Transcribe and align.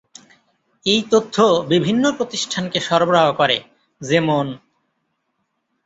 এই 0.85 1.01
তথ্য 1.11 1.35
বিভিন্ন 1.69 2.11
প্রতিষ্ঠানকে 2.11 2.79
সরবরাহ 2.79 3.31
করে, 3.31 3.57
যেমন- 4.01 4.57